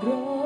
[0.00, 0.39] Gloria.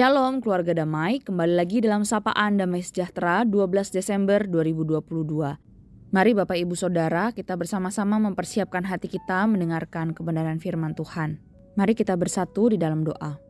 [0.00, 4.96] Shalom keluarga damai, kembali lagi dalam sapaan damai sejahtera 12 Desember 2022.
[6.08, 11.36] Mari Bapak Ibu Saudara, kita bersama-sama mempersiapkan hati kita mendengarkan kebenaran firman Tuhan.
[11.76, 13.44] Mari kita bersatu di dalam doa.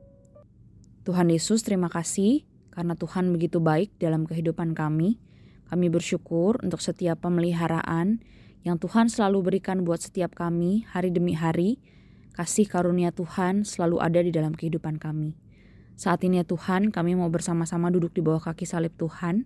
[1.07, 2.43] Tuhan Yesus, terima kasih
[2.75, 5.23] karena Tuhan begitu baik dalam kehidupan kami.
[5.71, 8.27] Kami bersyukur untuk setiap pemeliharaan
[8.67, 11.79] yang Tuhan selalu berikan buat setiap kami hari demi hari.
[12.35, 15.50] Kasih karunia Tuhan selalu ada di dalam kehidupan kami.
[16.01, 19.45] Saat ini ya Tuhan, kami mau bersama-sama duduk di bawah kaki salib Tuhan.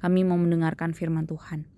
[0.00, 1.68] Kami mau mendengarkan firman Tuhan.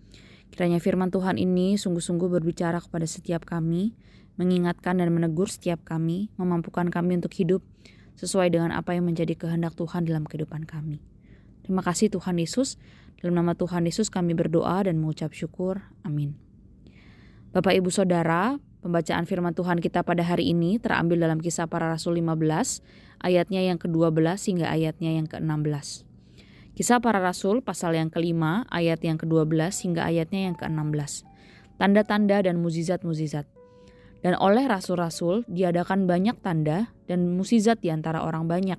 [0.55, 3.99] Kiranya firman Tuhan ini sungguh-sungguh berbicara kepada setiap kami,
[4.39, 7.67] mengingatkan dan menegur setiap kami, memampukan kami untuk hidup
[8.15, 11.03] sesuai dengan apa yang menjadi kehendak Tuhan dalam kehidupan kami.
[11.67, 12.79] Terima kasih Tuhan Yesus.
[13.19, 15.83] Dalam nama Tuhan Yesus kami berdoa dan mengucap syukur.
[16.07, 16.39] Amin.
[17.51, 22.19] Bapak Ibu Saudara, pembacaan firman Tuhan kita pada hari ini terambil dalam kisah para rasul
[22.19, 22.83] 15,
[23.23, 26.05] ayatnya yang ke-12 hingga ayatnya yang ke-16.
[26.75, 31.23] Kisah para rasul pasal yang kelima, ayat yang ke-12 hingga ayatnya yang ke-16.
[31.79, 33.47] Tanda-tanda dan muzizat-muzizat.
[34.23, 38.79] Dan oleh rasul-rasul diadakan banyak tanda dan muzizat di antara orang banyak.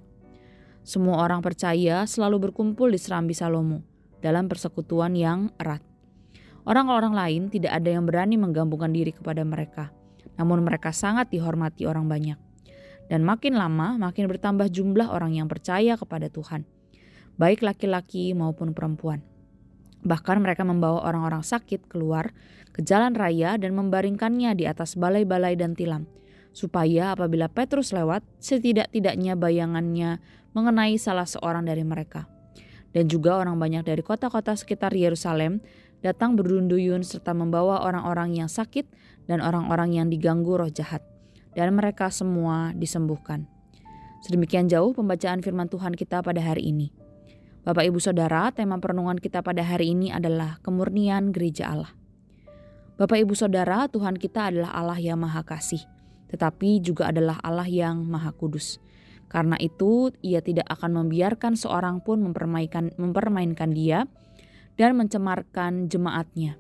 [0.84, 3.84] Semua orang percaya selalu berkumpul di Serambi Salomo
[4.24, 5.93] dalam persekutuan yang erat.
[6.64, 9.92] Orang-orang lain tidak ada yang berani menggabungkan diri kepada mereka,
[10.40, 12.40] namun mereka sangat dihormati orang banyak.
[13.12, 16.64] Dan makin lama makin bertambah jumlah orang yang percaya kepada Tuhan,
[17.36, 19.20] baik laki-laki maupun perempuan.
[20.08, 22.32] Bahkan mereka membawa orang-orang sakit keluar
[22.72, 26.08] ke jalan raya dan membaringkannya di atas balai-balai dan tilam,
[26.56, 30.24] supaya apabila Petrus lewat, setidak-tidaknya bayangannya
[30.56, 32.28] mengenai salah seorang dari mereka.
[32.94, 35.60] Dan juga orang banyak dari kota-kota sekitar Yerusalem
[36.04, 38.86] datang berduyun-duyun serta membawa orang-orang yang sakit
[39.26, 41.00] dan orang-orang yang diganggu roh jahat.
[41.56, 43.48] Dan mereka semua disembuhkan.
[44.22, 46.92] Sedemikian jauh pembacaan firman Tuhan kita pada hari ini.
[47.64, 51.96] Bapak Ibu Saudara, tema perenungan kita pada hari ini adalah kemurnian gereja Allah.
[53.00, 55.80] Bapak Ibu Saudara, Tuhan kita adalah Allah yang Maha Kasih,
[56.28, 58.84] tetapi juga adalah Allah yang Maha Kudus.
[59.32, 64.06] Karena itu, Ia tidak akan membiarkan seorang pun mempermainkan, mempermainkan Dia,
[64.78, 66.58] dan mencemarkan jemaatnya.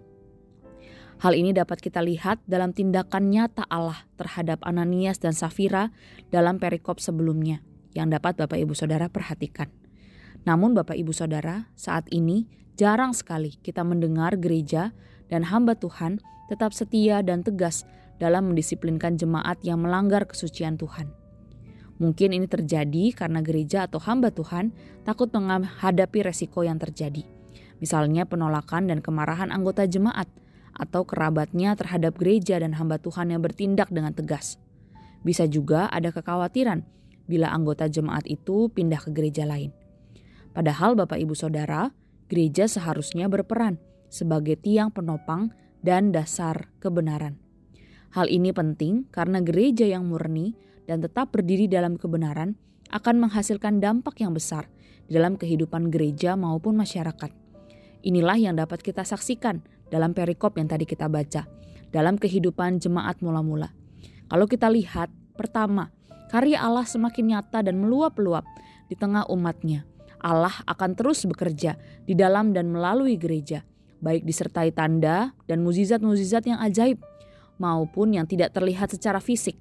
[1.23, 5.93] Hal ini dapat kita lihat dalam tindakan nyata Allah terhadap Ananias dan Safira
[6.27, 7.63] dalam perikop sebelumnya
[7.95, 9.71] yang dapat Bapak Ibu Saudara perhatikan.
[10.43, 14.91] Namun Bapak Ibu Saudara, saat ini jarang sekali kita mendengar gereja
[15.31, 16.19] dan hamba Tuhan
[16.51, 17.87] tetap setia dan tegas
[18.19, 21.07] dalam mendisiplinkan jemaat yang melanggar kesucian Tuhan.
[22.03, 24.75] Mungkin ini terjadi karena gereja atau hamba Tuhan
[25.07, 27.23] takut menghadapi resiko yang terjadi
[27.79, 30.27] misalnya penolakan dan kemarahan anggota jemaat
[30.73, 34.57] atau kerabatnya terhadap gereja dan hamba Tuhan yang bertindak dengan tegas.
[35.21, 36.83] Bisa juga ada kekhawatiran
[37.29, 39.71] bila anggota jemaat itu pindah ke gereja lain.
[40.51, 41.89] Padahal Bapak Ibu Saudara,
[42.27, 43.79] gereja seharusnya berperan
[44.11, 45.49] sebagai tiang penopang
[45.81, 47.41] dan dasar kebenaran.
[48.13, 50.53] Hal ini penting karena gereja yang murni
[50.85, 52.53] dan tetap berdiri dalam kebenaran
[52.93, 54.69] akan menghasilkan dampak yang besar
[55.09, 57.42] dalam kehidupan gereja maupun masyarakat.
[58.03, 61.47] Inilah yang dapat kita saksikan dalam perikop yang tadi kita baca,
[61.95, 63.71] dalam kehidupan jemaat mula-mula.
[64.27, 65.07] Kalau kita lihat,
[65.39, 65.87] pertama,
[66.27, 68.43] karya Allah semakin nyata dan meluap-luap
[68.91, 69.87] di tengah umatnya.
[70.19, 73.63] Allah akan terus bekerja di dalam dan melalui gereja,
[74.03, 76.99] baik disertai tanda dan muzizat-muzizat yang ajaib,
[77.55, 79.55] maupun yang tidak terlihat secara fisik.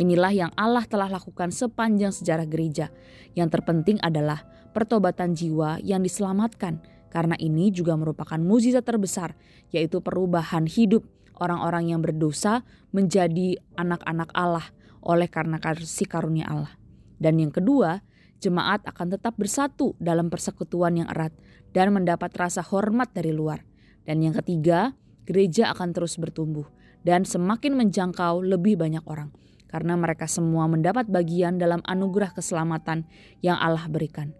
[0.00, 2.88] Inilah yang Allah telah lakukan sepanjang sejarah gereja.
[3.36, 4.40] Yang terpenting adalah
[4.72, 6.80] pertobatan jiwa yang diselamatkan
[7.10, 9.34] karena ini juga merupakan mukjizat terbesar,
[9.74, 11.04] yaitu perubahan hidup
[11.42, 12.62] orang-orang yang berdosa
[12.94, 14.70] menjadi anak-anak Allah
[15.02, 16.72] oleh karena kasih karunia Allah.
[17.20, 18.00] Dan yang kedua,
[18.40, 21.34] jemaat akan tetap bersatu dalam persekutuan yang erat
[21.76, 23.66] dan mendapat rasa hormat dari luar.
[24.06, 24.96] Dan yang ketiga,
[25.28, 26.64] gereja akan terus bertumbuh
[27.04, 29.32] dan semakin menjangkau lebih banyak orang
[29.70, 33.06] karena mereka semua mendapat bagian dalam anugerah keselamatan
[33.38, 34.34] yang Allah berikan.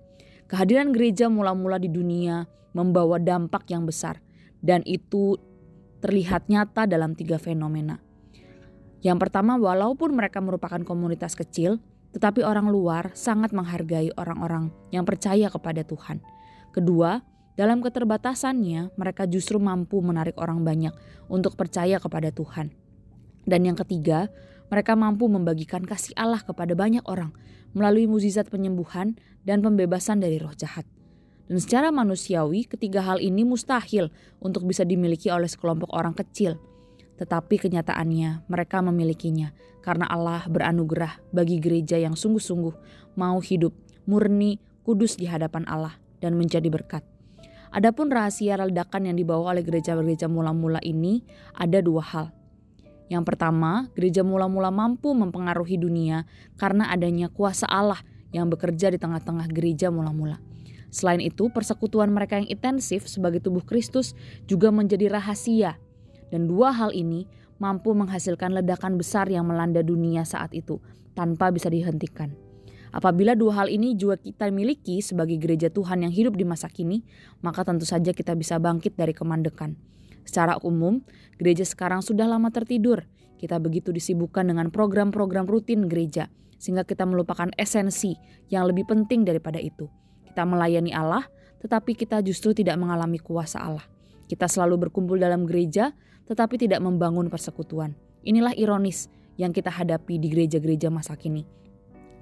[0.50, 2.42] Kehadiran gereja mula-mula di dunia
[2.76, 4.22] membawa dampak yang besar
[4.60, 5.36] dan itu
[6.00, 8.00] terlihat nyata dalam tiga fenomena.
[9.00, 11.80] Yang pertama, walaupun mereka merupakan komunitas kecil,
[12.12, 16.20] tetapi orang luar sangat menghargai orang-orang yang percaya kepada Tuhan.
[16.74, 17.24] Kedua,
[17.56, 20.92] dalam keterbatasannya, mereka justru mampu menarik orang banyak
[21.28, 22.72] untuk percaya kepada Tuhan.
[23.48, 24.28] Dan yang ketiga,
[24.68, 27.32] mereka mampu membagikan kasih Allah kepada banyak orang
[27.72, 30.84] melalui mukjizat penyembuhan dan pembebasan dari roh jahat.
[31.50, 36.62] Dan secara manusiawi, ketiga hal ini mustahil untuk bisa dimiliki oleh sekelompok orang kecil.
[37.18, 39.50] Tetapi kenyataannya mereka memilikinya
[39.82, 42.74] karena Allah beranugerah bagi gereja yang sungguh-sungguh
[43.18, 43.74] mau hidup
[44.06, 47.02] murni, kudus di hadapan Allah, dan menjadi berkat.
[47.74, 51.26] Adapun rahasia ledakan yang dibawa oleh gereja-gereja mula-mula ini
[51.58, 52.26] ada dua hal.
[53.10, 57.98] Yang pertama, gereja mula-mula mampu mempengaruhi dunia karena adanya kuasa Allah
[58.30, 60.38] yang bekerja di tengah-tengah gereja mula-mula.
[60.90, 64.18] Selain itu, persekutuan mereka yang intensif sebagai tubuh Kristus
[64.50, 65.78] juga menjadi rahasia.
[66.30, 67.26] Dan dua hal ini
[67.62, 70.82] mampu menghasilkan ledakan besar yang melanda dunia saat itu
[71.14, 72.34] tanpa bisa dihentikan.
[72.90, 77.06] Apabila dua hal ini juga kita miliki sebagai gereja Tuhan yang hidup di masa kini,
[77.38, 79.78] maka tentu saja kita bisa bangkit dari kemandekan.
[80.26, 80.98] Secara umum,
[81.38, 83.06] gereja sekarang sudah lama tertidur.
[83.38, 86.28] Kita begitu disibukkan dengan program-program rutin gereja,
[86.58, 88.18] sehingga kita melupakan esensi
[88.50, 89.86] yang lebih penting daripada itu.
[90.30, 91.26] Kita melayani Allah,
[91.58, 93.82] tetapi kita justru tidak mengalami kuasa Allah.
[94.30, 95.90] Kita selalu berkumpul dalam gereja,
[96.30, 97.98] tetapi tidak membangun persekutuan.
[98.22, 101.42] Inilah ironis yang kita hadapi di gereja-gereja masa kini.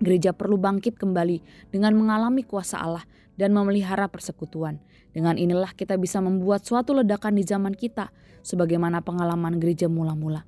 [0.01, 3.05] Gereja perlu bangkit kembali dengan mengalami kuasa Allah
[3.37, 4.81] dan memelihara persekutuan.
[5.13, 8.09] Dengan inilah kita bisa membuat suatu ledakan di zaman kita,
[8.41, 10.48] sebagaimana pengalaman gereja mula-mula.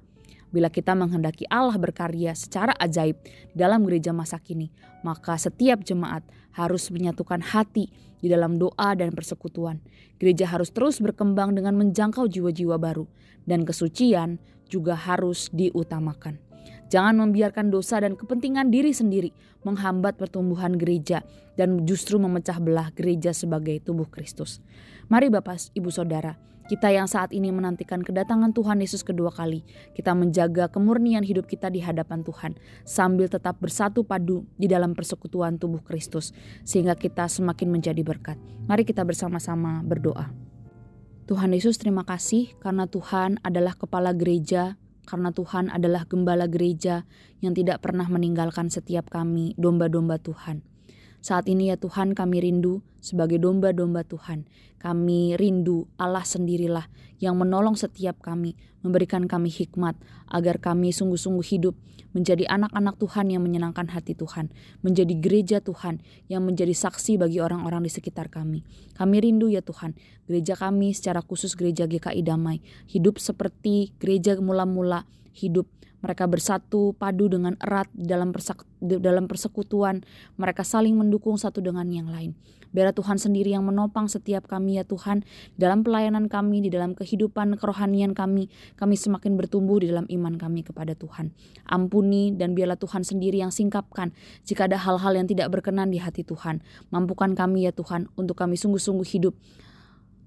[0.50, 3.18] Bila kita menghendaki Allah berkarya secara ajaib
[3.54, 4.74] dalam gereja masa kini,
[5.06, 6.26] maka setiap jemaat
[6.58, 9.78] harus menyatukan hati di dalam doa dan persekutuan.
[10.18, 13.06] Gereja harus terus berkembang dengan menjangkau jiwa-jiwa baru,
[13.46, 16.38] dan kesucian juga harus diutamakan.
[16.90, 19.30] Jangan membiarkan dosa dan kepentingan diri sendiri
[19.62, 21.22] menghambat pertumbuhan gereja
[21.54, 24.58] dan justru memecah belah gereja sebagai tubuh Kristus.
[25.06, 26.34] Mari Bapak, Ibu Saudara,
[26.70, 29.66] kita yang saat ini menantikan kedatangan Tuhan Yesus kedua kali,
[29.98, 32.54] kita menjaga kemurnian hidup kita di hadapan Tuhan
[32.86, 36.30] sambil tetap bersatu padu di dalam persekutuan tubuh Kristus
[36.62, 38.38] sehingga kita semakin menjadi berkat.
[38.70, 40.30] Mari kita bersama-sama berdoa.
[41.26, 44.78] Tuhan Yesus terima kasih karena Tuhan adalah kepala gereja
[45.10, 47.02] karena Tuhan adalah gembala gereja
[47.42, 50.69] yang tidak pernah meninggalkan setiap kami, domba-domba Tuhan.
[51.20, 54.48] Saat ini ya Tuhan kami rindu sebagai domba-domba Tuhan.
[54.80, 56.88] Kami rindu Allah sendirilah
[57.20, 60.00] yang menolong setiap kami, memberikan kami hikmat
[60.32, 61.76] agar kami sungguh-sungguh hidup
[62.10, 64.50] menjadi anak-anak Tuhan yang menyenangkan hati Tuhan,
[64.82, 68.66] menjadi gereja Tuhan yang menjadi saksi bagi orang-orang di sekitar kami.
[68.98, 69.94] Kami rindu ya Tuhan,
[70.26, 75.06] gereja kami secara khusus gereja GKI Damai, hidup seperti gereja mula-mula
[75.40, 75.64] hidup
[76.00, 78.32] mereka bersatu padu dengan erat dalam
[78.80, 80.00] dalam persekutuan.
[80.40, 82.32] Mereka saling mendukung satu dengan yang lain.
[82.70, 85.26] Biarlah Tuhan sendiri yang menopang setiap kami ya Tuhan
[85.58, 88.48] dalam pelayanan kami, di dalam kehidupan kerohanian kami.
[88.78, 91.34] Kami semakin bertumbuh di dalam iman kami kepada Tuhan.
[91.68, 94.14] Ampuni dan biarlah Tuhan sendiri yang singkapkan
[94.46, 96.62] jika ada hal-hal yang tidak berkenan di hati Tuhan.
[96.94, 99.34] Mampukan kami ya Tuhan untuk kami sungguh-sungguh hidup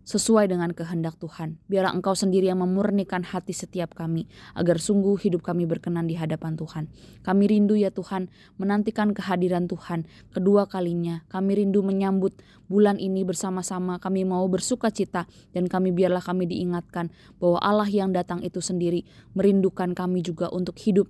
[0.04, 1.60] sesuai dengan kehendak Tuhan.
[1.72, 6.60] Biarlah Engkau sendiri yang memurnikan hati setiap kami, agar sungguh hidup kami berkenan di hadapan
[6.60, 6.92] Tuhan.
[7.24, 8.28] Kami rindu ya Tuhan,
[8.60, 10.04] menantikan kehadiran Tuhan
[10.36, 11.24] kedua kalinya.
[11.32, 12.36] Kami rindu menyambut
[12.68, 13.98] bulan ini bersama-sama.
[14.00, 19.08] Kami mau bersuka cita dan kami biarlah kami diingatkan bahwa Allah yang datang itu sendiri
[19.34, 21.08] merindukan kami juga untuk hidup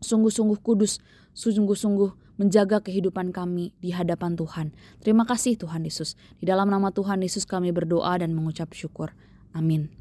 [0.00, 1.00] sungguh-sungguh kudus,
[1.32, 4.72] sungguh-sungguh menjaga kehidupan kami di hadapan Tuhan.
[5.00, 6.16] Terima kasih Tuhan Yesus.
[6.40, 9.12] Di dalam nama Tuhan Yesus kami berdoa dan mengucap syukur.
[9.56, 9.92] Amin.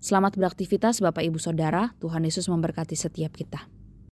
[0.00, 1.96] Selamat beraktivitas Bapak Ibu Saudara.
[2.00, 3.64] Tuhan Yesus memberkati setiap kita.